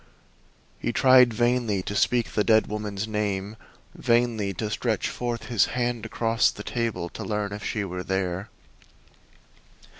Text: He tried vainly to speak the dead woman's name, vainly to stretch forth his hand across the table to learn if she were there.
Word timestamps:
He 0.79 0.91
tried 0.91 1.31
vainly 1.31 1.83
to 1.83 1.95
speak 1.95 2.31
the 2.31 2.43
dead 2.43 2.65
woman's 2.65 3.07
name, 3.07 3.55
vainly 3.93 4.51
to 4.55 4.71
stretch 4.71 5.07
forth 5.09 5.43
his 5.45 5.65
hand 5.77 6.07
across 6.07 6.49
the 6.49 6.63
table 6.63 7.07
to 7.09 7.23
learn 7.23 7.53
if 7.53 7.63
she 7.63 7.85
were 7.85 8.01
there. 8.01 8.49